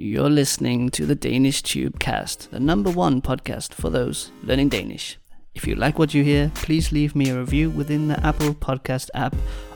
[0.00, 5.18] You're listening to the Danish Tube Cast, the number one podcast for those learning Danish.
[5.56, 9.10] If you like what you hear, please leave me a review within the Apple Podcast
[9.14, 9.34] app,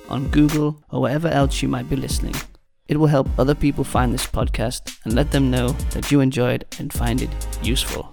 [0.08, 2.37] on Google, or wherever else you might be listening.
[2.87, 6.52] It will help other people find this podcast and let them know that you enjoy
[6.52, 7.30] it and find it
[7.61, 8.11] useful.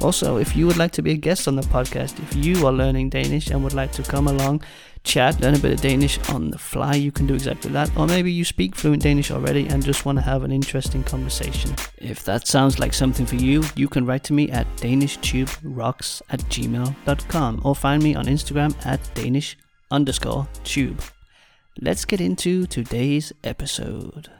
[0.00, 2.72] Also, if you would like to be a guest on the podcast, if you are
[2.72, 4.62] learning Danish and would like to come along,
[5.04, 7.94] chat, learn a bit of Danish on the fly, you can do exactly that.
[7.96, 11.74] Or maybe you speak fluent Danish already and just want to have an interesting conversation.
[11.98, 16.40] If that sounds like something for you, you can write to me at danishtube.rocks at
[16.40, 19.58] gmail.com or find me on Instagram at danish
[19.90, 21.02] underscore tube.
[21.80, 24.30] Let's get into today's episode.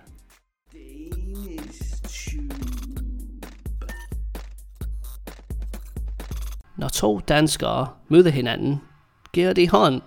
[6.81, 8.81] Når to danskere møder hinanden,
[9.33, 10.03] giver de hånd.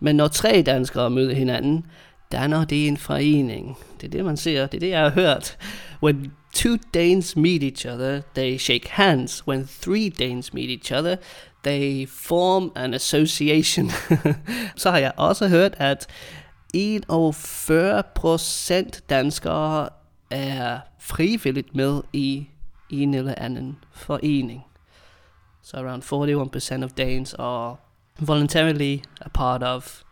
[0.00, 1.86] Men når tre danskere møder hinanden,
[2.32, 3.78] danner de en forening.
[4.00, 4.66] Det er det, man ser.
[4.66, 5.58] Det er det, jeg har hørt.
[6.02, 9.46] When two Danes meet each other, they shake hands.
[9.48, 11.16] When three Danes meet each other,
[11.64, 13.90] they form an association.
[14.82, 16.06] Så har jeg også hørt, at
[16.74, 19.88] 41 procent danskere
[20.30, 22.46] er frivilligt med i
[22.90, 24.67] en eller anden forening.
[25.68, 27.76] So around 41% of Danes are
[28.18, 30.02] voluntarily a part of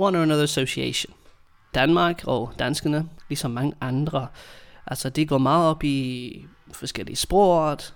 [0.00, 1.14] one or another association.
[1.74, 4.26] Danmark og danskerne, ligesom mange andre,
[4.86, 7.94] altså de går meget op i forskellige sport,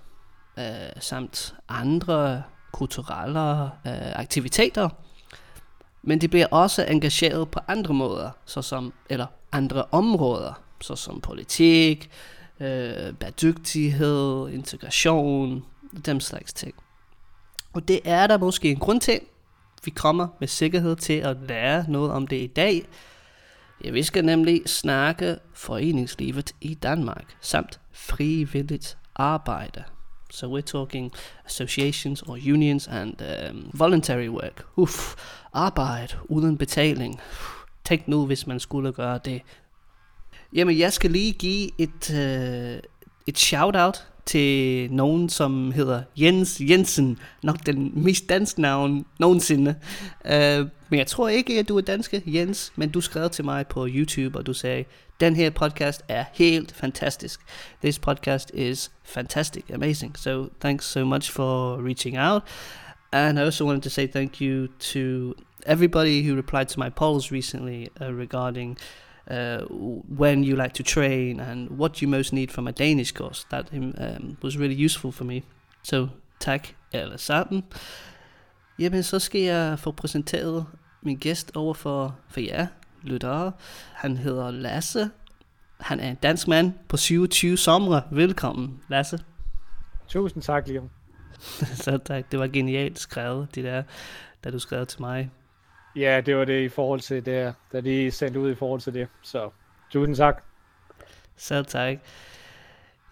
[0.57, 0.63] øh,
[0.99, 4.89] samt andre kulturelle øh, aktiviteter.
[6.03, 12.09] Men de bliver også engageret på andre måder, såsom, eller andre områder, såsom politik,
[12.59, 15.65] øh, bæredygtighed, integration,
[16.05, 16.73] dem slags ting.
[17.73, 19.19] Og det er der måske en grund til.
[19.85, 22.87] Vi kommer med sikkerhed til at lære noget om det i dag.
[23.83, 29.83] Ja, vi skal nemlig snakke foreningslivet i Danmark, samt frivilligt arbejde.
[30.31, 31.11] So we're talking
[31.45, 34.65] associations or unions and um, voluntary work.
[34.75, 35.15] Uff,
[35.53, 37.19] arbejde uden betaling.
[37.85, 39.41] Tænk nu, hvis man skulle gøre det.
[40.53, 42.89] Jamen, jeg skal lige give et, uh,
[43.27, 47.19] et shout-out til nogen, som hedder Jens Jensen.
[47.43, 49.75] Nok den mest dansk navn nogensinde.
[50.25, 52.73] Uh, men jeg tror ikke, at du er danske, Jens.
[52.75, 54.83] Men du skrev til mig på YouTube, og du sagde,
[55.19, 57.39] den her podcast er helt fantastisk.
[57.83, 60.17] This podcast is fantastic, amazing.
[60.17, 62.41] So thanks so much for reaching out.
[63.11, 65.33] And I also wanted to say thank you to
[65.65, 68.77] everybody who replied to my polls recently uh, regarding
[69.29, 69.61] uh,
[70.19, 73.47] when you like to train and what you most need from a Danish course.
[73.49, 75.41] That um, was really useful for me.
[75.83, 76.07] So
[76.39, 77.63] tak alle sammen.
[78.79, 80.65] Jamen, så skal jeg få præsenteret
[81.01, 82.67] min gæst over for, for jer
[83.03, 83.51] lyttere.
[83.93, 85.09] Han hedder Lasse.
[85.79, 88.03] Han er en dansk mand på 27 somre.
[88.11, 89.19] Velkommen, Lasse.
[90.07, 90.89] Tusind tak, Liam.
[91.83, 92.31] så tak.
[92.31, 93.83] Det var genialt skrevet, det der,
[94.43, 95.29] da du skrev til mig.
[95.99, 98.93] Ja, det var det i forhold til det, da de sendte ud i forhold til
[98.93, 99.07] det.
[99.21, 99.49] Så
[99.91, 100.43] tusind tak.
[101.37, 101.97] Så tak.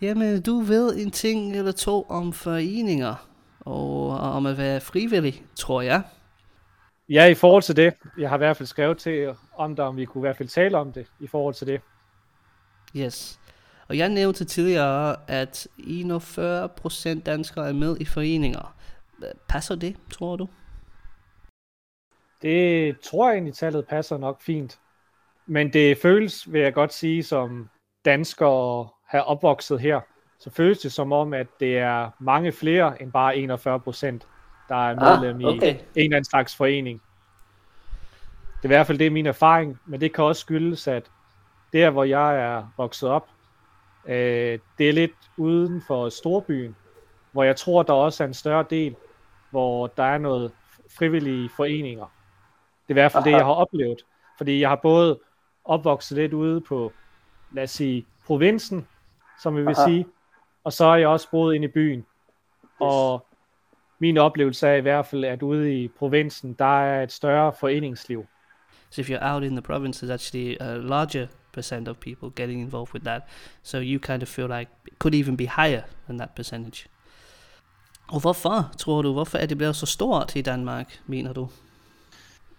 [0.01, 3.27] Jamen, du ved en ting eller to om foreninger,
[3.59, 6.01] og om at være frivillig, tror jeg.
[7.09, 7.93] Ja, i forhold til det.
[8.17, 10.49] Jeg har i hvert fald skrevet til om det, om vi kunne i hvert fald
[10.49, 11.81] tale om det i forhold til det.
[12.95, 13.39] Yes.
[13.87, 18.75] Og jeg nævnte tidligere, at 41% danskere er med i foreninger.
[19.47, 20.47] Passer det, tror du?
[22.41, 24.79] Det tror jeg egentlig, tallet passer nok fint.
[25.45, 27.69] Men det føles, vil jeg godt sige, som
[28.05, 30.01] danskere har opvokset her,
[30.39, 34.27] så føles det som om, at det er mange flere end bare 41 procent,
[34.69, 35.73] der er medlem ah, okay.
[35.73, 37.01] i en eller anden slags forening.
[38.57, 41.11] Det er i hvert fald det er min erfaring, men det kan også skyldes, at
[41.73, 43.29] der, hvor jeg er vokset op,
[44.05, 46.75] øh, det er lidt uden for storbyen,
[47.31, 48.95] hvor jeg tror, der også er en større del,
[49.51, 50.51] hvor der er noget
[50.97, 52.05] frivillige foreninger.
[52.87, 53.29] Det er i hvert fald Aha.
[53.29, 54.05] det, jeg har oplevet.
[54.37, 55.19] Fordi jeg har både
[55.65, 56.93] opvokset lidt ude på,
[57.51, 58.87] lad os sige, provinsen,
[59.41, 59.87] som vi vil Aha.
[59.87, 60.05] sige,
[60.63, 61.99] og så har jeg også boet inde i byen.
[61.99, 62.05] Yes.
[62.79, 63.25] Og
[63.99, 68.25] min oplevelse er i hvert fald, at ude i provinsen, der er et større foreningsliv.
[68.89, 72.61] So if you're out in the province, there's actually a larger percent of people getting
[72.61, 73.21] involved with that.
[73.63, 76.87] So you kind of feel like it could even be higher than that percentage.
[78.07, 81.49] Og hvorfor, tror du, hvorfor er det blevet så stort i Danmark, mener du?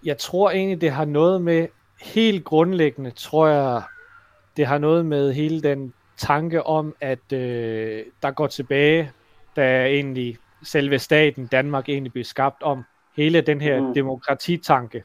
[0.05, 1.69] Jeg tror egentlig, det har noget med,
[2.01, 3.83] helt grundlæggende, tror jeg,
[4.57, 9.13] det har noget med hele den tanke om, at øh, der går tilbage,
[9.57, 12.85] da egentlig selve staten Danmark egentlig blev skabt om
[13.17, 13.95] hele den her mm.
[13.95, 15.05] demokratitanke,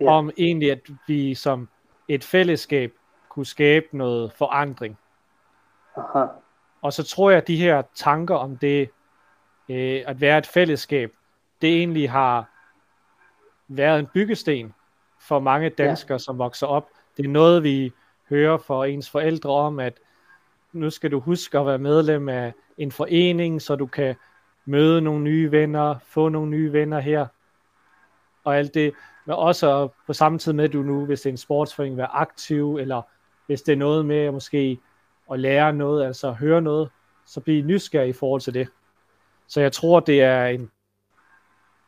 [0.00, 0.10] ja.
[0.10, 1.68] om egentlig, at vi som
[2.08, 2.92] et fællesskab
[3.28, 4.98] kunne skabe noget forandring.
[5.96, 6.26] Aha.
[6.82, 8.90] Og så tror jeg, at de her tanker om det,
[9.68, 11.12] øh, at være et fællesskab,
[11.62, 12.51] det egentlig har
[13.68, 14.74] været en byggesten
[15.20, 16.18] for mange danskere, ja.
[16.18, 16.88] som vokser op.
[17.16, 17.92] Det er noget, vi
[18.28, 20.00] hører fra ens forældre om, at
[20.72, 24.14] nu skal du huske at være medlem af en forening, så du kan
[24.64, 27.26] møde nogle nye venner, få nogle nye venner her,
[28.44, 28.94] og alt det.
[29.24, 32.14] Men også på samme tid med, at du nu, hvis det er en sportsforening, være
[32.14, 33.02] aktiv, eller
[33.46, 34.78] hvis det er noget med måske
[35.32, 36.90] at lære noget, altså høre noget,
[37.26, 38.68] så blive nysgerrig i forhold til det.
[39.46, 40.70] Så jeg tror, det er en,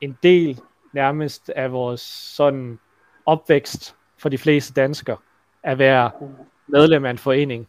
[0.00, 0.60] en del
[0.94, 2.00] nærmest af vores
[2.36, 2.78] sådan
[3.26, 5.16] opvækst for de fleste danskere,
[5.62, 6.10] at være
[6.66, 7.68] medlem af en forening.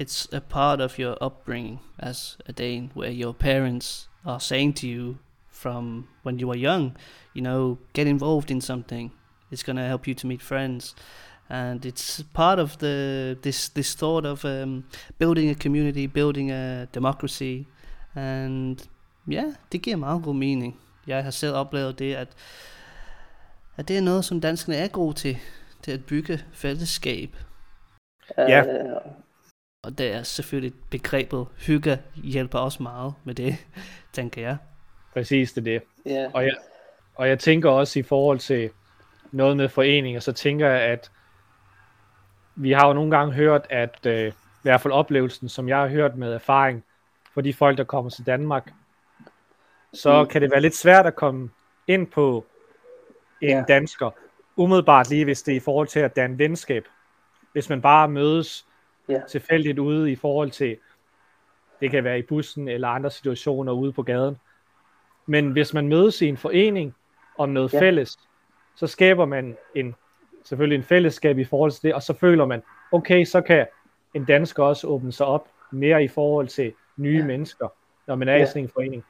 [0.00, 4.86] It's a part of your upbringing as a Dane, where your parents are saying to
[4.86, 5.16] you
[5.50, 6.96] from when you were young,
[7.36, 9.12] you know, get involved in something.
[9.52, 10.94] It's going to help you to meet friends.
[11.48, 14.84] and it's part of the this this thought of um,
[15.18, 17.66] building a community, building a democracy,
[18.14, 18.88] and
[19.26, 20.76] yeah, det giver meget god mening.
[21.08, 22.28] Jeg har selv oplevet det, at,
[23.76, 25.38] at det er noget, som danskerne er gode til,
[25.82, 27.36] til at bygge fællesskab.
[28.38, 28.64] Ja.
[29.82, 33.56] Og det er selvfølgelig begrebet hygge hjælper også meget med det,
[34.12, 34.56] tænker jeg.
[35.12, 35.82] Præcis det er det.
[36.12, 36.30] Ja.
[36.34, 36.54] Og, jeg,
[37.14, 38.70] og jeg tænker også i forhold til
[39.32, 41.10] noget med foreninger, så tænker jeg, at
[42.54, 44.32] vi har jo nogle gange hørt, at øh, i
[44.62, 46.84] hvert fald oplevelsen, som jeg har hørt med erfaring
[47.34, 48.72] for de folk, der kommer til Danmark,
[49.92, 50.28] så mm.
[50.28, 51.50] kan det være lidt svært at komme
[51.86, 52.46] ind på
[53.40, 53.64] en ja.
[53.68, 54.10] dansker,
[54.56, 56.84] umiddelbart lige hvis det er i forhold til at danne venskab.
[57.52, 58.66] Hvis man bare mødes
[59.08, 59.20] ja.
[59.28, 60.76] tilfældigt ude i forhold til,
[61.80, 64.36] det kan være i bussen eller andre situationer ude på gaden.
[65.26, 66.94] Men hvis man mødes i en forening
[67.38, 67.80] om noget ja.
[67.80, 68.18] fælles,
[68.76, 69.94] så skaber man en
[70.44, 72.62] selvfølgelig en fællesskab i forhold til det, og så føler man,
[72.92, 73.66] okay, så kan
[74.14, 77.24] en dansker også åbne sig op mere i forhold til nye ja.
[77.24, 77.68] mennesker,
[78.06, 78.42] når man er ja.
[78.42, 79.04] i sådan en forening.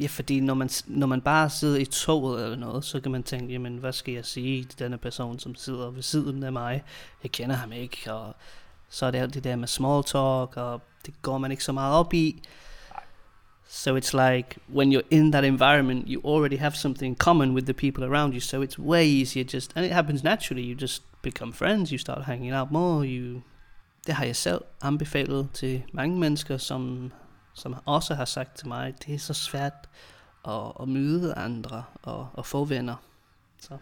[0.00, 3.22] Ja, fordi når man, når man bare sidder i toget eller noget, så kan man
[3.22, 6.82] tænke, jamen hvad skal jeg sige til denne person, som sidder ved siden af mig?
[7.22, 8.34] Jeg kender ham ikke, og
[8.88, 11.72] så er det alt det der med small talk, og det går man ikke så
[11.72, 12.42] meget op i.
[13.68, 17.66] So it's like when you're in that environment, you already have something in common with
[17.66, 18.40] the people around you.
[18.40, 20.72] So it's way easier just, and it happens naturally.
[20.72, 21.90] You just become friends.
[21.90, 23.06] You start hanging out more.
[23.06, 23.42] You,
[24.06, 27.12] det har jeg selv anbefalet til mange mennesker, som,
[27.56, 29.88] som også har sagt til mig, det er så svært
[30.48, 32.94] at, at møde andre og og få venner.
[33.58, 33.76] Så.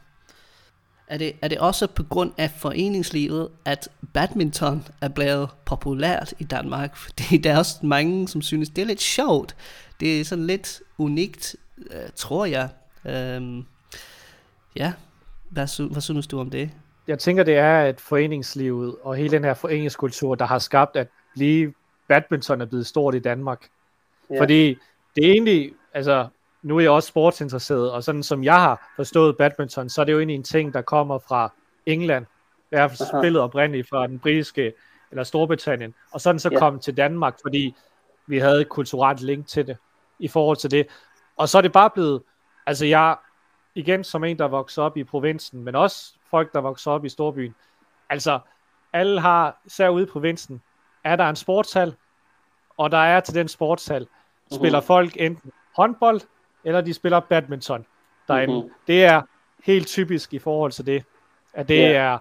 [1.09, 6.45] Er det, er det også på grund af foreningslivet, at badminton er blevet populært i
[6.45, 6.97] Danmark?
[7.05, 9.57] Fordi der er også mange, som synes, det er lidt sjovt.
[10.01, 11.57] Det er sådan lidt unikt,
[11.91, 12.69] øh, tror jeg.
[13.05, 13.65] Øhm,
[14.77, 14.93] ja,
[15.51, 16.71] hvad, hvad synes du om det?
[17.07, 21.09] Jeg tænker, det er, at foreningslivet og hele den her foreningskultur, der har skabt, at
[21.35, 21.75] lige
[22.09, 23.69] badminton er blevet stort i Danmark.
[24.31, 24.41] Ja.
[24.41, 24.79] Fordi
[25.17, 26.29] det er egentlig, altså
[26.63, 30.13] nu er jeg også sportsinteresseret, og sådan som jeg har forstået badminton, så er det
[30.13, 31.53] jo egentlig en ting, der kommer fra
[31.87, 32.27] England.
[32.71, 34.73] Det er spillet oprindeligt fra den britiske,
[35.11, 36.59] eller Storbritannien, og sådan så yeah.
[36.59, 37.75] kom til Danmark, fordi
[38.27, 39.77] vi havde et kulturelt link til det,
[40.19, 40.87] i forhold til det.
[41.37, 42.23] Og så er det bare blevet,
[42.67, 43.17] altså jeg,
[43.75, 47.09] igen som en, der vokser op i provinsen, men også folk, der vokser op i
[47.09, 47.55] storbyen,
[48.11, 48.41] altså
[48.93, 50.63] alle har, især ude i provinsen,
[51.05, 51.95] er der en sportshal,
[52.77, 54.07] og der er til den sportshal,
[54.53, 54.87] spiller uh-huh.
[54.87, 56.21] folk enten håndbold,
[56.65, 57.87] eller de spiller badminton
[58.29, 58.55] derinde.
[58.55, 58.71] Mm-hmm.
[58.87, 59.23] Det er
[59.65, 61.05] helt typisk i forhold til det,
[61.55, 61.95] at det yeah.
[61.95, 62.19] er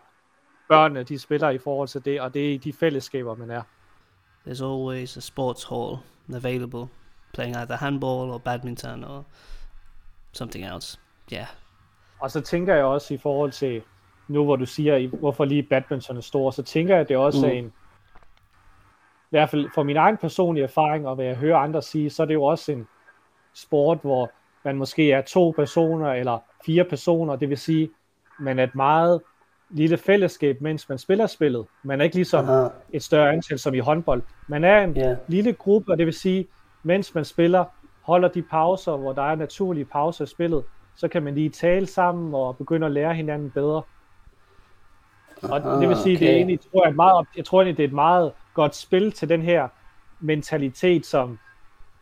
[0.67, 3.61] børnene, de spiller i forhold til det, og det er i de fællesskaber, man er.
[4.47, 5.97] There's always a sports hall
[6.35, 6.87] available,
[7.33, 9.25] playing either handball or badminton or
[10.31, 10.99] something else.
[11.33, 11.47] Yeah.
[12.19, 13.81] Og så tænker jeg også i forhold til,
[14.27, 17.39] nu hvor du siger, hvorfor lige badminton er stor, så tænker jeg, at det også
[17.39, 17.51] mm.
[17.51, 17.73] er en,
[19.33, 22.23] i hvert fald for min egen personlige erfaring, og hvad jeg hører andre sige, så
[22.23, 22.87] er det jo også en,
[23.53, 24.31] sport, hvor
[24.63, 27.89] man måske er to personer eller fire personer, det vil sige,
[28.39, 29.21] man er et meget
[29.69, 31.65] lille fællesskab, mens man spiller spillet.
[31.83, 32.67] Man er ikke ligesom Aha.
[32.93, 34.21] et større antal som i håndbold.
[34.47, 35.17] Man er en yeah.
[35.27, 36.47] lille gruppe, og det vil sige,
[36.83, 37.65] mens man spiller,
[38.01, 40.63] holder de pauser, hvor der er naturlige pauser i spillet,
[40.95, 43.81] så kan man lige tale sammen og begynde at lære hinanden bedre.
[45.41, 46.25] Og Aha, det vil sige, okay.
[46.25, 49.11] det er egentlig, tror jeg, meget, jeg tror egentlig, det er et meget godt spil
[49.11, 49.67] til den her
[50.19, 51.39] mentalitet, som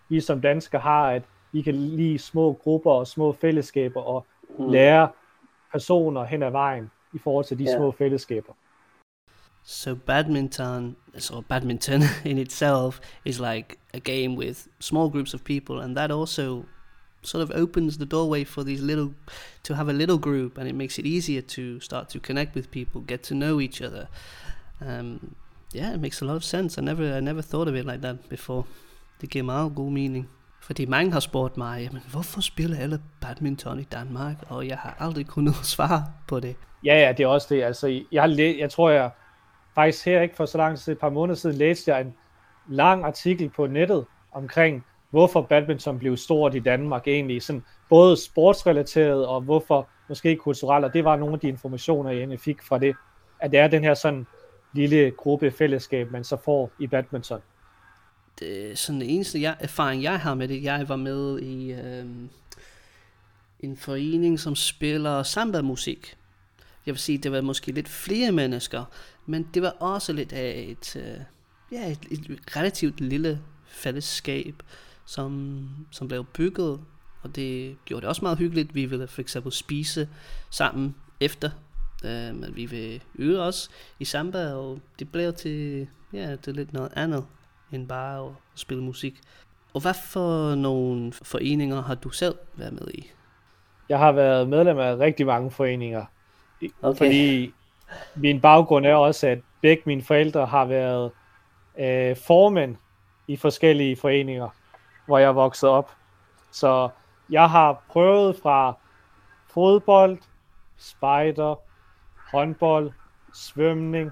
[0.09, 4.25] vi som danskere har, at vi kan lide små grupper og små fællesskaber og
[4.59, 4.69] mm.
[4.69, 5.09] lære
[5.71, 7.77] personer hen ad vejen i forhold til de yeah.
[7.77, 8.53] små fællesskaber.
[9.63, 15.81] So badminton, so badminton in itself is like a game with small groups of people,
[15.81, 16.65] and that also
[17.23, 19.13] sort of opens the doorway for these little
[19.63, 22.71] to have a little group, and it makes it easier to start to connect with
[22.71, 24.07] people, get to know each other.
[24.81, 25.35] Um,
[25.75, 26.81] Yeah, it makes a lot of sense.
[26.81, 28.63] I never, I never thought of it like that before.
[29.21, 30.29] Det giver meget god mening.
[30.61, 34.35] Fordi mange har spurgt mig, jamen, hvorfor spiller alle badminton i Danmark?
[34.49, 36.55] Og jeg har aldrig kunnet svare på det.
[36.85, 37.63] Ja, ja, det er også det.
[37.63, 39.09] Altså, jeg, har læ- jeg tror, jeg
[39.75, 42.13] faktisk her ikke for så lang tid, et par måneder siden, læste jeg en
[42.69, 47.41] lang artikel på nettet omkring, hvorfor badminton blev stort i Danmark egentlig.
[47.41, 52.17] Sådan både sportsrelateret og hvorfor måske kulturelt, og det var nogle af de informationer, jeg
[52.17, 52.95] egentlig fik fra det,
[53.39, 54.27] at det er den her sådan
[54.73, 57.41] lille gruppe fællesskab, man så får i badminton.
[58.39, 60.63] Det er sådan den eneste jeg, erfaring, jeg har med det.
[60.63, 62.05] Jeg var med i øh,
[63.59, 66.17] en forening, som spiller samba-musik.
[66.85, 68.85] Jeg vil sige, det var måske lidt flere mennesker,
[69.25, 71.21] men det var også lidt af et, øh,
[71.71, 74.63] ja, et, et relativt lille fællesskab,
[75.05, 76.79] som, som blev bygget,
[77.21, 78.75] og det gjorde det også meget hyggeligt.
[78.75, 80.09] Vi ville for eksempel spise
[80.49, 81.49] sammen efter,
[82.03, 86.51] øh, men vi vil øve os i samba, og det blev til, ja, det er
[86.51, 87.25] lidt noget andet
[87.71, 89.21] end bare at spille musik.
[89.73, 93.11] Og hvad for nogle foreninger har du selv været med i?
[93.89, 96.05] Jeg har været medlem af rigtig mange foreninger,
[96.81, 96.97] Okay.
[96.97, 97.53] fordi
[98.15, 101.11] min baggrund er også, at begge mine forældre har været
[101.79, 102.75] øh, formænd
[103.27, 104.49] i forskellige foreninger,
[105.05, 105.91] hvor jeg vokset op.
[106.51, 106.89] Så
[107.29, 108.77] jeg har prøvet fra
[109.53, 110.17] fodbold,
[110.77, 111.55] spejder,
[112.31, 112.91] håndbold,
[113.33, 114.11] svømning,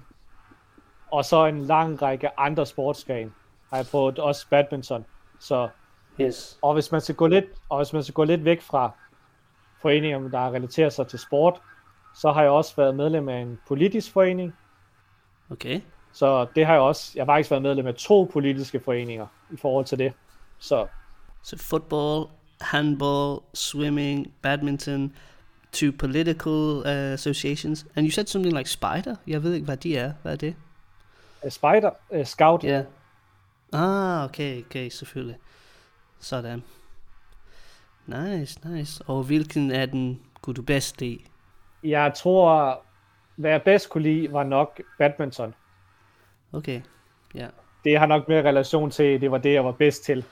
[1.12, 3.32] og så en lang række andre sportsgrene.
[3.70, 5.06] Har jeg prøvet også badminton.
[5.40, 5.70] Så,
[6.22, 6.60] Yes.
[6.62, 8.92] og hvis man skal gå lidt, og hvis man skal gå lidt væk fra
[9.82, 11.62] foreninger, der relaterer sig til sport,
[12.16, 14.56] så har jeg også været medlem af en politisk forening.
[15.52, 15.82] Okay.
[16.12, 19.58] Så det har jeg også, jeg har faktisk været medlem af to politiske foreninger i
[19.58, 20.14] forhold til det.
[20.60, 20.88] Så
[21.44, 22.26] So football,
[22.62, 25.16] handball, swimming, badminton,
[25.72, 27.86] to political uh, associations.
[27.96, 29.16] And you said something like spider?
[29.28, 30.14] Jeg ved ikke, hvad de er.
[30.22, 30.56] Hvad er det?
[31.44, 32.84] uh, spider, uh, scout, Ja.
[33.74, 35.38] Ah, okay, okay, selvfølgelig.
[36.20, 36.64] Sådan.
[38.08, 39.04] Nice, nice.
[39.08, 41.20] Og hvilken af den kunne du bedst lide?
[41.84, 42.82] jeg tror,
[43.36, 45.54] hvad jeg bedst kunne lide, var nok badminton.
[46.54, 46.82] Okay,
[47.36, 47.48] ja.
[47.84, 50.24] Det har nok mere relation til, det var det, jeg var bedst til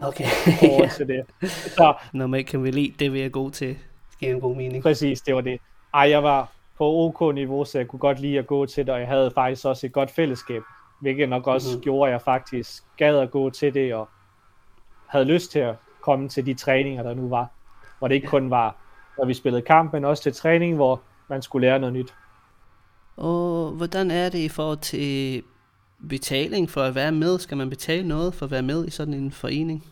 [0.00, 0.24] Okay.
[0.60, 1.50] forhold til det.
[1.50, 3.78] Så Normalt kan vi lide det, vi er gode til.
[4.14, 4.82] Det giver en god mening.
[4.82, 5.60] præcis, det var det.
[5.94, 9.00] Ej, jeg var på OK-niveau, så jeg kunne godt lide at gå til det, og
[9.00, 10.62] jeg havde faktisk også et godt fællesskab,
[11.00, 11.72] hvilket nok også Mhm.
[11.74, 11.82] mm-hmm.
[11.82, 14.08] gjorde, at jeg faktisk gad at gå til det, og
[15.06, 17.46] havde lyst til at komme til de træninger, der nu var.
[17.98, 18.76] Hvor det ikke kun var,
[19.18, 22.14] når vi spillede kamp, men også til træning, hvor man skulle lære noget nyt.
[23.16, 25.42] Og hvordan er det i forhold til
[26.08, 27.38] betaling for at være med?
[27.38, 29.84] Skal man betale noget for at være med i sådan en forening?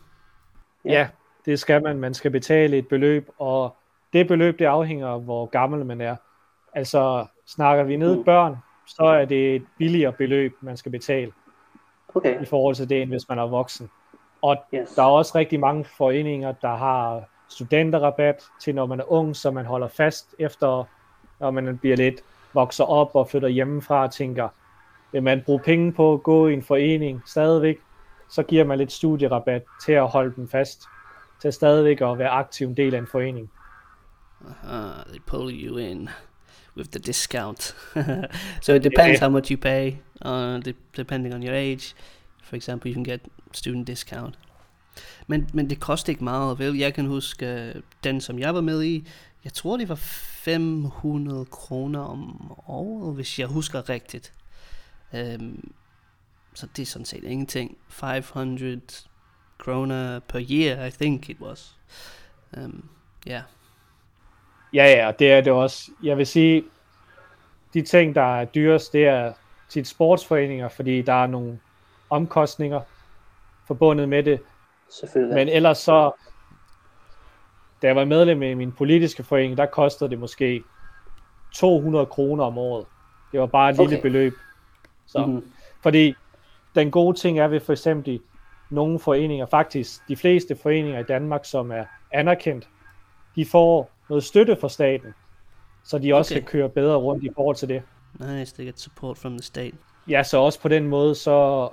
[0.84, 0.90] Ja.
[0.92, 1.08] ja,
[1.46, 1.98] det skal man.
[1.98, 3.76] Man skal betale et beløb, og
[4.12, 6.16] det beløb, det afhænger af, hvor gammel man er.
[6.74, 8.24] Altså, snakker vi ned Mm.
[8.24, 11.32] børn, så er det et billigere beløb, man skal betale
[12.14, 13.90] Okay, i forhold til det, end hvis man er voksen.
[14.42, 14.90] Og yes.
[14.90, 19.50] der er også rigtig mange foreninger, der har studenterrabat til, når man er ung, så
[19.50, 20.84] man holder fast efter,
[21.40, 24.48] når man bliver lidt vokser op og flytter hjemmefra og tænker,
[25.12, 27.78] vil man bruge penge på at gå i en forening stadigvæk,
[28.28, 30.84] så giver man lidt studierabat til at holde dem fast,
[31.42, 33.50] til stadigvæk at være aktiv en del af en forening.
[34.64, 36.08] Uh, they pull you in
[36.76, 37.74] with the discount.
[38.62, 41.94] so it depends how much you pay, uh, de- depending on your age.
[42.42, 43.20] For example, you can get
[43.52, 44.38] student discount.
[45.26, 46.76] Men, men det koster ikke meget, vel?
[46.76, 49.08] Jeg kan huske, øh, den som jeg var med i,
[49.44, 54.32] jeg tror det var 500 kroner om året, hvis jeg husker rigtigt.
[55.12, 55.72] Um,
[56.54, 57.76] så det er sådan set ingenting.
[57.88, 58.80] 500
[59.58, 61.76] kroner per year, I think it was.
[62.56, 62.88] Um,
[63.28, 63.42] yeah.
[64.74, 65.90] Ja, ja, og det er det også.
[66.02, 66.64] Jeg vil sige,
[67.74, 69.32] de ting, der er dyrest, det er
[69.68, 71.58] tit sportsforeninger, fordi der er nogle
[72.10, 72.80] omkostninger
[73.66, 74.40] forbundet med det.
[74.90, 75.34] Selvfølgelig.
[75.34, 76.10] Men ellers så,
[77.82, 80.62] da jeg var medlem i min politiske forening, der kostede det måske
[81.54, 82.86] 200 kroner om året.
[83.32, 84.02] Det var bare et lille Okay.
[84.02, 84.34] beløb.
[85.06, 85.44] Så, Mhm.
[85.82, 86.14] Fordi
[86.74, 88.20] den gode ting er ved for eksempel
[88.70, 92.68] nogle foreninger, faktisk de fleste foreninger i Danmark, som er anerkendt,
[93.36, 95.14] de får noget støtte fra staten,
[95.84, 96.40] så de også Okay.
[96.40, 97.82] kan køre bedre rundt i forhold til det.
[98.20, 99.72] Nice, they get support from the state.
[100.08, 101.68] Ja, så også på den måde, så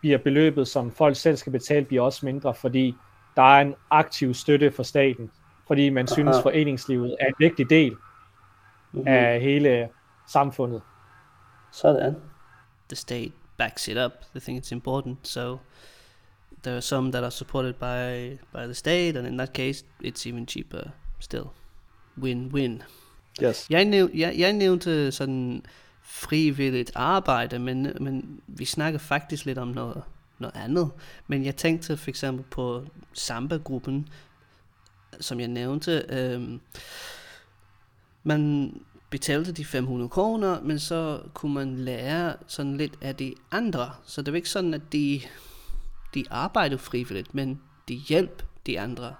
[0.00, 2.94] bliver beløbet, som folk selv skal betale, bliver også mindre, fordi
[3.36, 5.30] der er en aktiv støtte fra staten,
[5.66, 6.42] fordi man synes, Aha.
[6.42, 7.96] foreningslivet er en vigtig del
[8.92, 9.08] Mhm.
[9.08, 9.88] af hele
[10.28, 10.82] samfundet.
[11.72, 12.14] Sådan.
[12.88, 14.12] The state backs it up.
[14.34, 15.18] They think it's important.
[15.28, 15.58] So
[16.62, 20.28] there are some that are supported by by the state, and in that case, it's
[20.28, 20.80] even cheaper
[21.20, 21.44] still.
[22.18, 22.82] Win-win.
[23.42, 23.66] Yes.
[23.70, 25.62] Jeg, næv, jeg, jeg nævnte sådan
[26.02, 30.02] frivilligt arbejde, men, men vi snakker faktisk lidt om noget,
[30.38, 30.90] noget andet.
[31.26, 34.08] Men jeg tænkte for eksempel på Samba-gruppen,
[35.20, 36.04] som jeg nævnte.
[36.08, 36.60] Øhm,
[38.22, 38.72] man
[39.10, 43.90] betalte de 500 kroner, men så kunne man lære sådan lidt af de andre.
[44.04, 45.20] Så det var ikke sådan, at de,
[46.14, 49.14] de arbejdede frivilligt, men de hjalp de andre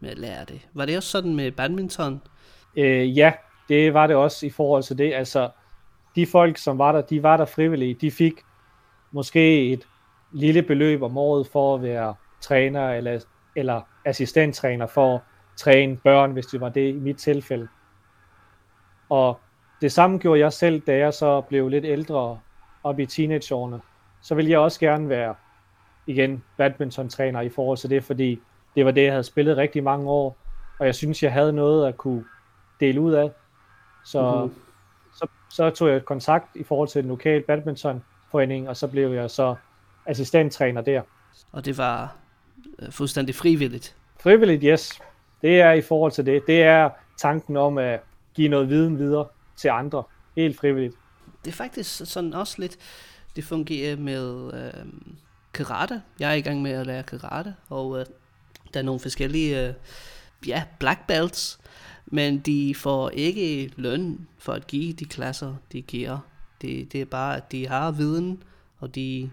[0.00, 0.68] med at lære det.
[0.74, 2.22] Var det også sådan med badminton?
[2.76, 3.32] Øh, ja,
[3.68, 5.14] det var det også i forhold til det.
[5.14, 5.50] Altså,
[6.16, 7.94] de folk, som var der, de var der frivillige.
[7.94, 8.32] De fik
[9.12, 9.86] måske et
[10.32, 13.20] lille beløb om året for at være træner eller,
[13.56, 15.20] eller assistenttræner for at
[15.56, 17.68] træne børn, hvis det var det i mit tilfælde.
[19.08, 19.40] Og
[19.80, 22.38] det samme gjorde jeg selv, da jeg så blev lidt ældre
[22.84, 23.80] op i teenageårene.
[24.22, 25.34] Så ville jeg også gerne være
[26.06, 28.40] igen badminton-træner i forhold til det, fordi
[28.74, 30.36] det var det, jeg havde spillet rigtig mange år,
[30.78, 32.24] og jeg synes, jeg havde noget at kunne
[32.80, 33.30] dele ud af.
[34.04, 34.54] Så, mm-hmm.
[35.14, 39.30] så, så tog jeg kontakt i forhold til den lokale badmintonforening, og så blev jeg
[39.30, 39.54] så
[40.06, 41.02] assistenttræner der.
[41.52, 42.16] Og det var
[42.78, 43.96] øh, fuldstændig frivilligt?
[44.20, 45.00] Frivilligt, yes.
[45.42, 46.42] Det er i forhold til det.
[46.46, 48.00] Det er tanken om at
[48.34, 50.02] give noget viden videre til andre.
[50.36, 50.94] Helt frivilligt.
[51.44, 52.76] Det er faktisk sådan også lidt,
[53.36, 54.86] det fungerer med øh,
[55.54, 56.02] karate.
[56.20, 58.06] Jeg er i gang med at lære karate, og øh,
[58.74, 59.74] der er nogle forskellige, øh,
[60.46, 61.60] ja, black belts,
[62.06, 66.18] men de får ikke løn for at give de klasser, de giver.
[66.62, 68.42] Det, det er bare, at de har viden,
[68.78, 69.30] og de,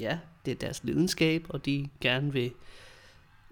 [0.00, 2.52] ja, det er deres lidenskab, og de gerne vil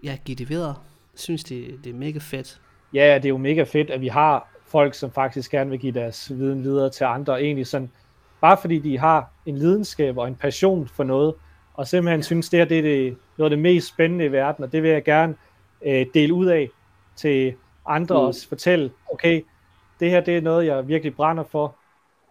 [0.03, 0.75] ja, give det videre.
[1.13, 2.61] Jeg synes, det, det er mega fedt.
[2.93, 5.93] Ja, det er jo mega fedt, at vi har folk, som faktisk gerne vil give
[5.93, 7.41] deres viden videre til andre.
[7.41, 7.91] Egentlig sådan,
[8.41, 11.33] bare fordi de har en lidenskab og en passion for noget,
[11.73, 14.63] og simpelthen synes, det her det er det, noget af det mest spændende i verden,
[14.63, 15.35] og det vil jeg gerne
[15.85, 16.69] øh, dele ud af
[17.15, 17.53] til
[17.85, 18.25] andre mm.
[18.25, 18.47] også.
[18.47, 19.45] Fortælle, okay,
[19.99, 21.75] det her det er noget, jeg virkelig brænder for,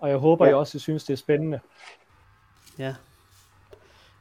[0.00, 0.48] og jeg håber, ja.
[0.48, 1.60] jeg også synes, det er spændende.
[2.78, 2.94] Ja.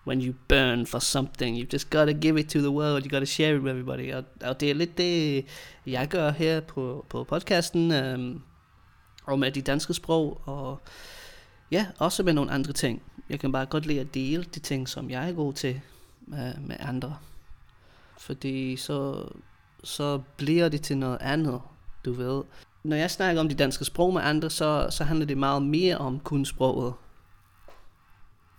[0.08, 3.26] When you burn for something, you just gotta give it to the world, you gotta
[3.26, 4.14] share it with everybody.
[4.14, 5.46] Og, og det er lidt det,
[5.86, 8.42] jeg gør her på, på podcasten, øhm,
[9.26, 10.80] og med de danske sprog, og
[11.72, 13.02] ja, også med nogle andre ting.
[13.30, 15.82] Jeg kan bare godt lide at dele de ting, som jeg er god til
[16.22, 17.18] med, med andre.
[18.20, 19.28] Fordi så,
[19.84, 21.62] så bliver det til noget andet,
[22.06, 22.44] du ved.
[22.84, 25.98] Når jeg snakker om de danske sprog med andre, så, så handler det meget mere
[25.98, 26.94] om kun sproget.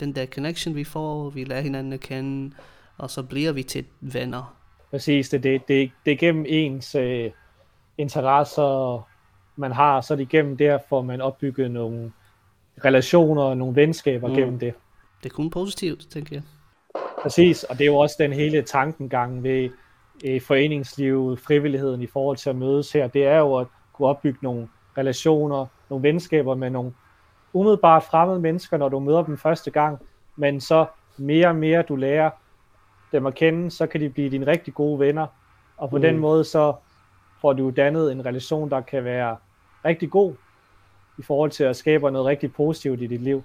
[0.00, 2.54] Den der connection, vi får, vi lærer hinanden at kende,
[2.98, 4.56] og så bliver vi til venner.
[4.90, 7.30] Præcis, det, det, det, det er gennem ens øh,
[7.98, 9.08] interesser,
[9.56, 12.12] man har, så det gennem der, får man opbygget nogle
[12.84, 14.34] relationer og nogle venskaber mm.
[14.34, 14.74] gennem det.
[15.22, 16.42] Det er kun positivt, tænker jeg.
[17.22, 19.70] Præcis, og det er jo også den hele tankengang ved
[20.24, 23.06] øh, foreningslivet, frivilligheden i forhold til at mødes her.
[23.06, 26.92] Det er jo at kunne opbygge nogle relationer, nogle venskaber med nogle
[27.52, 29.98] umiddelbart fremmede mennesker, når du møder dem første gang,
[30.36, 32.30] men så mere og mere du lærer
[33.12, 35.26] dem at kende, så kan de blive dine rigtig gode venner,
[35.76, 36.02] og på mm.
[36.02, 36.74] den måde så
[37.40, 39.36] får du dannet en relation, der kan være
[39.84, 40.34] rigtig god,
[41.18, 43.44] i forhold til at skabe noget rigtig positivt i dit liv.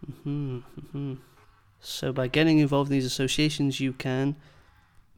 [0.00, 1.18] Mm-hmm, mm-hmm.
[1.80, 4.36] So by getting involved in these associations, you can,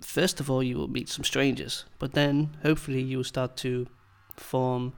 [0.00, 3.86] first of all, you will meet some strangers, but then hopefully you will start to
[4.38, 4.92] form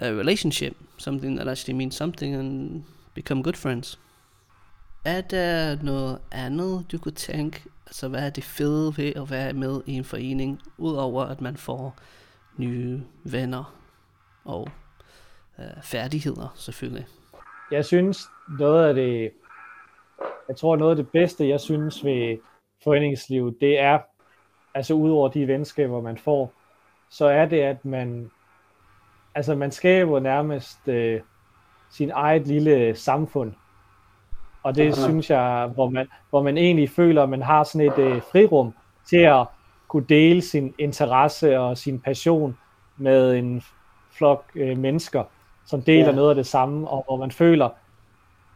[0.00, 2.82] a relationship, something that actually means something, and
[3.14, 3.98] become good friends.
[5.04, 9.52] Er der noget andet, du kunne tænke, altså hvad er det fede ved at være
[9.52, 11.96] med i en forening, udover at man får
[12.56, 13.74] nye venner
[14.44, 14.68] og
[15.60, 17.06] øh, færdigheder selvfølgelig.
[17.70, 19.32] Jeg synes, noget af det,
[20.48, 22.38] jeg tror noget af det bedste, jeg synes ved
[22.84, 23.98] foreningslivet, det er,
[24.74, 26.52] altså udover de venskaber, man får,
[27.10, 28.30] så er det, at man,
[29.34, 31.20] altså man skaber nærmest øh,
[31.90, 33.52] sin eget lille samfund.
[34.62, 35.08] Og det Aha.
[35.08, 38.74] synes jeg, hvor man, hvor man egentlig føler, at man har sådan et øh, frirum
[39.08, 39.46] til at
[39.88, 42.58] kunne dele sin interesse og sin passion
[42.96, 43.62] med en
[44.10, 45.24] flok øh, mennesker
[45.68, 46.14] som deler ja.
[46.14, 47.68] noget af det samme, og hvor man føler,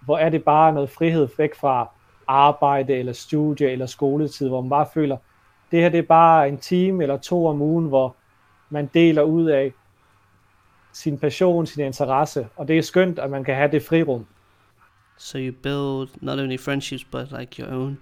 [0.05, 1.91] hvor er det bare noget frihed væk fra
[2.27, 5.17] arbejde, eller studie, eller skoletid, hvor man bare føler,
[5.71, 8.17] det her det er bare en time eller to om ugen, hvor
[8.71, 9.73] man deler ud af
[10.93, 14.27] sin passion, sin interesse, og det er skønt, at man kan have det frirum.
[15.19, 17.99] So you build not only friendships, but like your own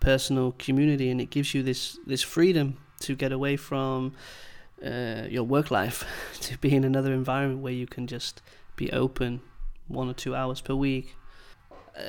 [0.00, 4.12] personal community, and it gives you this this freedom to get away from
[4.82, 6.04] uh, your work life
[6.40, 8.42] to be in another environment where you can just
[8.76, 9.40] be open
[9.88, 11.16] one or two hours per week.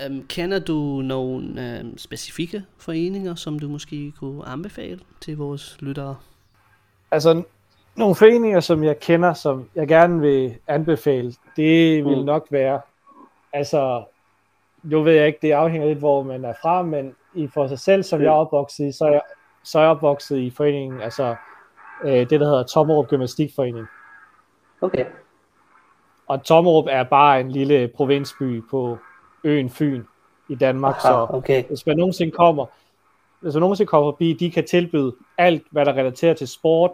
[0.06, 6.16] Um, kender du nogle um, specifikke foreninger, som du måske kunne anbefale til vores lyttere?
[7.12, 7.44] Altså,
[7.96, 12.26] nogle foreninger, som jeg kender, som jeg gerne vil anbefale, det vil mm.
[12.26, 12.82] nok være
[13.54, 14.04] Altså,
[14.84, 17.80] nu ved jeg ikke, det afhænger lidt, hvor man er fra, men i for sig
[17.80, 19.22] selv, som jeg er opvokset i, så er jeg,
[19.64, 21.36] så er jeg opvokset i foreningen, altså
[22.04, 23.88] øh, det, der hedder Tommerup Gymnastikforening.
[24.82, 25.06] Okay.
[26.28, 28.98] Og Tommerup er bare en lille provinsby på
[29.44, 30.04] øen Fyn
[30.50, 31.64] i Danmark, Aha, så okay.
[31.68, 32.66] hvis man nogensinde kommer,
[33.40, 36.92] hvis man nogensinde kommer forbi, de kan tilbyde alt, hvad der relaterer til sport,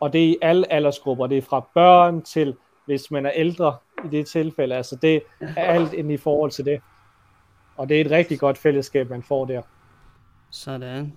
[0.00, 1.26] og det er i alle aldersgrupper.
[1.26, 4.74] Det er fra børn til, hvis man er ældre i det tilfælde.
[4.74, 6.80] Altså det er alt ind i forhold til det.
[7.76, 9.62] Og det er et rigtig godt fællesskab, man får der.
[10.50, 11.12] Sådan.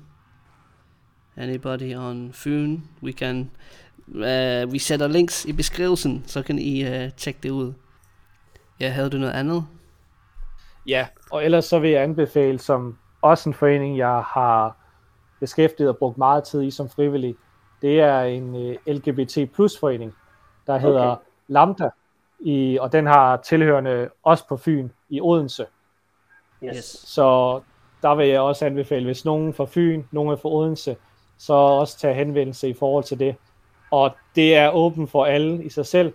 [1.38, 3.52] Anybody on Fyn, we can...
[4.08, 7.74] Uh, vi sætter links i beskrivelsen, så kan I uh, tjekke det ud.
[8.80, 9.66] Ja, havde du noget andet?
[10.88, 14.78] Ja, og ellers så vil jeg anbefale, som også en forening, jeg har
[15.40, 17.36] beskæftiget og brugt meget tid i som frivillig,
[17.82, 20.14] det er en uh, LGBT plus forening,
[20.68, 21.22] der hedder Okay.
[21.48, 21.90] Lambda,
[22.40, 25.66] i, og den har tilhørende også på Fyn i Odense.
[26.64, 26.86] Yes.
[26.86, 27.62] Så
[28.02, 30.96] der vil jeg også anbefale, hvis nogen fra Fyn, nogen fra Odense,
[31.46, 33.36] så også tage henvendelse i forhold til det.
[33.92, 36.14] Og det er åbent for alle i sig selv,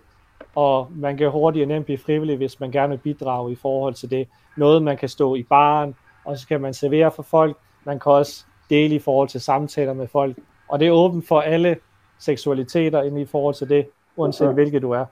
[0.55, 3.93] og man kan hurtigt og nemt blive frivillig, hvis man gerne vil bidrage i forhold
[3.93, 4.27] til det.
[4.57, 7.57] Noget, man kan stå i baren, og så kan man servere for folk.
[7.83, 10.37] Man kan også dele i forhold til samtaler med folk.
[10.67, 11.77] Og det er åbent for alle
[12.19, 14.53] seksualiteter inden i forhold til det, uanset Okay.
[14.53, 15.05] hvilket du er.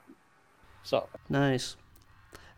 [0.82, 1.78] Så Nice.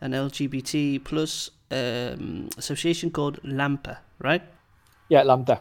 [0.01, 3.95] An LGBT plus um, association called LAMPA,
[4.25, 4.43] right?
[5.11, 5.57] ja, lambda.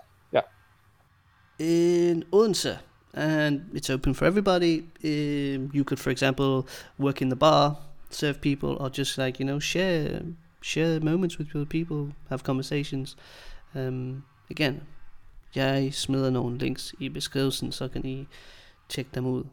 [1.60, 2.80] In Odense,
[3.14, 4.84] and it's open for everybody.
[5.04, 6.66] Um, you could, for example,
[6.98, 7.78] work in the bar,
[8.10, 10.22] serve people, or just like you know share
[10.62, 13.18] share moments with other people, have conversations.
[13.76, 14.82] Um, again,
[15.56, 18.28] jeg smider nogle links i beskrivelsen, så kan I
[18.90, 19.44] tjekke dem ud.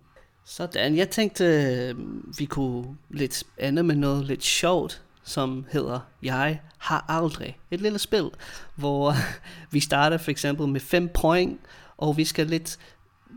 [0.45, 1.95] Sådan, jeg tænkte, øh,
[2.39, 7.59] vi kunne lidt ende med noget lidt sjovt, som hedder Jeg har aldrig.
[7.71, 8.31] Et lille spil,
[8.75, 9.15] hvor
[9.73, 11.61] vi starter for eksempel med 5 point,
[11.99, 12.79] og vi skal lidt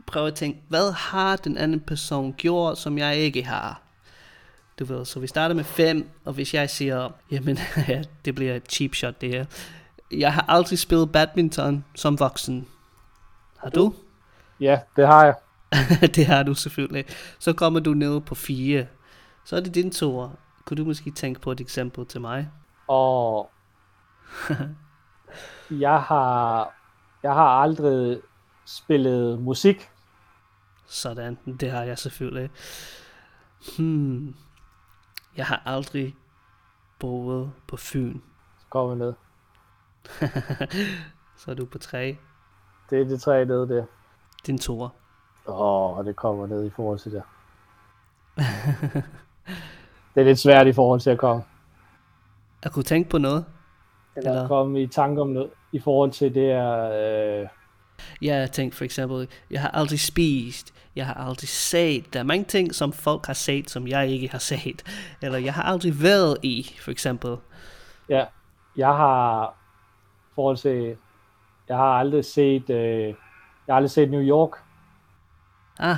[0.08, 3.82] prøve at tænke, hvad har den anden person gjort, som jeg ikke har?
[4.80, 8.56] Du ved, så vi starter med 5, og hvis jeg siger, jamen, ja, det bliver
[8.56, 9.46] et cheap shot det her.
[10.12, 12.68] Jeg har aldrig spillet badminton som voksen.
[13.58, 13.94] Har du?
[14.60, 15.36] ja, det har jeg.
[16.16, 17.06] det har du selvfølgelig.
[17.40, 18.86] Så kommer du ned på 4.
[19.46, 20.36] Så er det din tur.
[20.66, 22.50] Kunne du måske tænke på et eksempel til mig?
[22.88, 23.50] Og
[25.86, 26.74] jeg har
[27.24, 28.20] jeg har aldrig
[28.70, 29.90] spillet musik.
[30.86, 32.50] Sådan, det har jeg selvfølgelig.
[33.78, 34.36] Hmm.
[35.38, 36.16] Jeg har aldrig
[37.00, 38.20] boet på Fyn.
[38.60, 39.14] Så kommer vi ned.
[41.40, 42.18] Så er du på 3.
[42.90, 43.86] Det er det tre nede der.
[44.46, 44.94] Din tur.
[45.48, 47.24] Åh, og det kommer ned i forhold til det.
[50.16, 51.44] det er lidt svært i forhold til at komme,
[52.64, 53.46] Jeg kunne tænke på noget.
[54.16, 57.42] Eller, Eller, komme i tanke om noget i forhold til det er...
[57.42, 57.48] Øh,
[58.22, 60.74] jeg tænkte for eksempel, jeg har aldrig spist.
[60.96, 62.14] Jeg har aldrig set.
[62.14, 64.84] Der er mange ting, som folk har set, som jeg ikke har set.
[65.22, 67.36] Eller jeg har aldrig været i, for eksempel.
[68.10, 68.26] ja,
[68.78, 69.54] jeg har
[70.36, 70.96] forhold til...
[71.70, 72.70] Jeg har aldrig set...
[72.70, 73.16] Øh, jeg
[73.70, 74.50] har aldrig set New York.
[75.80, 75.98] Ah,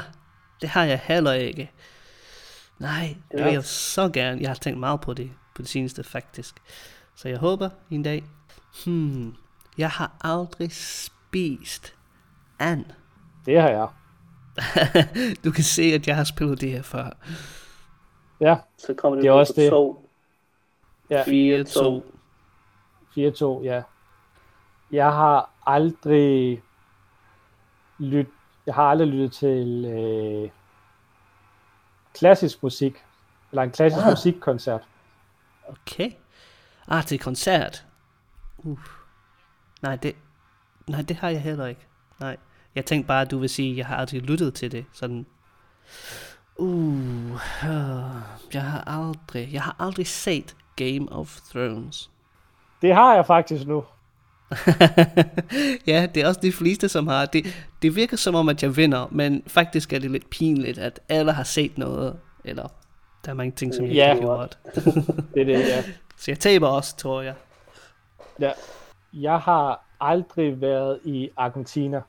[0.61, 1.71] det har jeg heller ikke.
[2.79, 3.43] Nej, det Ja.
[3.43, 4.41] vil jeg så gerne.
[4.41, 6.55] Jeg har tænkt meget på det på det seneste faktisk.
[7.15, 8.23] Så jeg håber en dag.
[8.85, 9.35] Hmm,
[9.77, 11.13] jeg har aldrig spist
[12.59, 12.85] and.
[13.45, 13.87] Det har jeg.
[15.43, 17.09] du kan se, at jeg har spillet det her før.
[18.41, 19.69] Ja, så kommer det, Det er også det.
[19.69, 20.09] to.
[21.09, 21.23] Ja.
[21.25, 22.05] 4, 2.
[23.17, 23.81] 4-2, ja.
[24.91, 26.61] Jeg har aldrig
[27.97, 28.27] lyt,
[28.65, 30.49] jeg har aldrig lyttet til øh,
[32.13, 33.03] klassisk musik,
[33.51, 34.11] eller en klassisk Ah.
[34.11, 34.81] musikkoncert.
[35.67, 36.11] Okay.
[36.87, 37.85] Ah, til koncert.
[38.57, 38.79] Uh.
[39.81, 40.15] Nej, det,
[40.87, 41.81] nej, det har jeg heller ikke.
[42.19, 42.37] Nej.
[42.75, 44.85] Jeg tænkte bare, at du vil sige, at jeg har aldrig lyttet til det.
[44.93, 45.25] Sådan.
[46.55, 47.39] Uh, uh,
[48.53, 52.09] jeg har aldrig, jeg har aldrig set Game of Thrones.
[52.81, 53.83] Det har jeg faktisk nu.
[55.87, 57.25] ja, det er også de fleste, som har.
[57.25, 57.45] Det,
[57.81, 61.31] det virker som om, at jeg vinder, men faktisk er det lidt pinligt, at alle
[61.31, 62.67] har set noget, eller
[63.25, 64.13] der er mange ting, som jeg Ja.
[64.13, 64.57] ikke har gjort.
[65.33, 65.83] Det er det, ja.
[66.17, 67.33] Så jeg taber også, tror jeg.
[68.39, 68.51] ja.
[69.13, 72.01] Jeg har aldrig været i Argentina.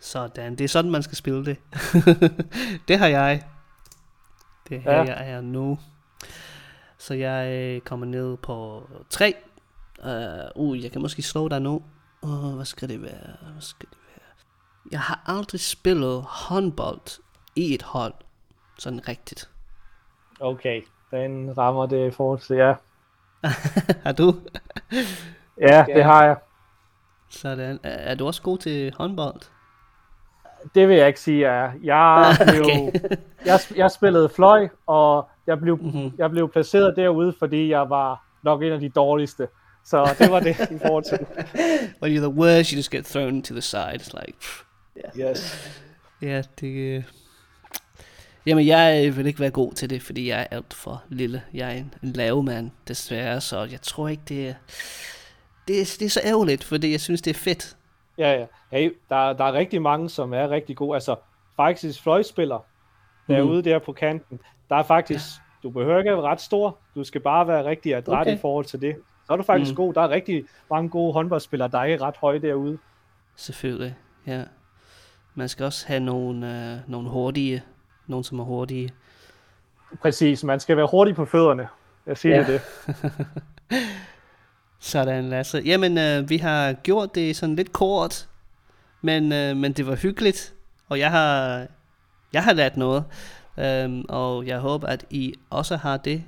[0.00, 1.56] Sådan, det er sådan, man skal spille det.
[2.88, 3.44] det har jeg.
[4.68, 5.02] Det er her, Ja.
[5.02, 5.78] jeg er nu.
[6.98, 9.34] Så jeg kommer ned på 3.
[10.04, 11.82] Uh, uh, jeg kan måske slå dig nu.
[12.22, 13.36] Uh, hvad skal det være?
[13.52, 14.24] Hvad skal det være?
[14.90, 17.20] Jeg har aldrig spillet håndbold
[17.56, 18.14] i et hold.
[18.78, 19.50] Sådan rigtigt.
[20.40, 22.74] Okay, den rammer det i forhold til, ja.
[24.04, 24.34] har du?
[25.60, 26.36] Ja, det har jeg.
[27.30, 27.80] Sådan.
[27.82, 29.40] Er, er du også god til håndbold?
[30.74, 31.72] Det vil jeg ikke sige, jeg er.
[31.82, 33.00] Jeg, blev, Okay.
[33.44, 36.12] jeg, jeg spillede fløj, og jeg blev, Mhm.
[36.18, 39.48] jeg blev placeret derude, fordi jeg var nok en af de dårligste.
[39.84, 41.18] Så det var det i forhold til.
[42.02, 43.94] When you're the worst, you just get thrown to the side.
[43.94, 44.62] It's like, pff,
[45.20, 45.70] Yes.
[46.22, 46.66] ja, det...
[46.96, 47.02] øh.
[48.46, 51.42] Jamen, jeg øh, vil ikke være god til det, fordi jeg er alt for lille.
[51.54, 54.54] Jeg er en, en lav mand, desværre, så jeg tror ikke, det er...
[55.68, 57.76] Det er, det er så ærgerligt, fordi jeg synes, det er fedt.
[58.18, 58.46] Ja, ja.
[58.70, 60.94] Hey, der, der er rigtig mange, som er rigtig gode.
[60.96, 61.16] Altså,
[61.56, 62.66] faktisk fløjspiller
[63.28, 64.40] derude der på kanten.
[64.68, 65.24] Der er faktisk,
[65.62, 66.78] du behøver ikke at være ret stor.
[66.94, 68.36] Du skal bare være rigtig adræt Okay.
[68.36, 68.96] i forhold til det.
[69.26, 69.72] Så er du faktisk Mm.
[69.72, 69.76] mm.
[69.86, 69.94] god.
[69.94, 72.78] Der er rigtig mange gode håndboldspillere, der er ikke ret høje derude.
[73.36, 74.42] Selvfølgelig, ja.
[75.34, 77.62] Man skal også have nogle, øh, nogle hurtige,
[78.06, 78.90] nogen som er hurtige.
[80.02, 81.68] Præcis, man skal være hurtig på fødderne.
[82.06, 82.46] Jeg siger ja.
[82.52, 82.60] det.
[84.78, 85.62] Sådan, Lasse.
[85.64, 88.28] Jamen, øh, vi har gjort det sådan lidt kort,
[89.02, 90.54] men, øh, men det var hyggeligt,
[90.88, 91.66] og jeg har,
[92.32, 93.04] jeg har lært noget,
[93.58, 96.24] øhm, og jeg håber, at I også har det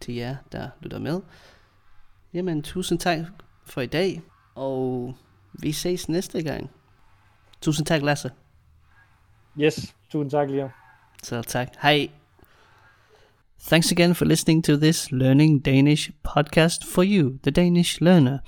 [0.00, 1.20] til jer, der lytter med.
[2.34, 3.18] Jamen, tusind tak
[3.64, 4.22] for i dag,
[4.54, 5.14] og
[5.52, 6.70] vi ses næste gang.
[7.60, 8.30] Tusind tak, Lasse.
[9.60, 10.68] Yes, tusind tak, Liam.
[11.22, 11.68] Selv tak.
[11.82, 12.10] Hej.
[13.62, 18.42] Thanks again for listening to this Learning Danish podcast for you, the Danish learner.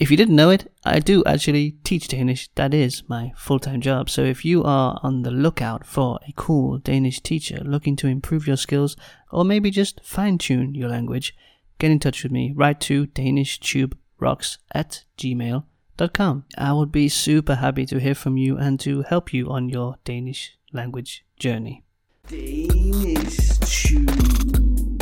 [0.00, 2.50] If you didn't know it, I do actually teach Danish.
[2.56, 4.10] That is my full time job.
[4.10, 8.46] So if you are on the lookout for a cool Danish teacher looking to improve
[8.46, 8.96] your skills
[9.30, 11.34] or maybe just fine tune your language,
[11.78, 12.52] get in touch with me.
[12.54, 16.44] Write to danishtube.rocks at gmail.com.
[16.58, 19.96] I would be super happy to hear from you and to help you on your
[20.04, 21.84] Danish language journey.
[22.26, 23.13] Danish
[23.66, 24.93] to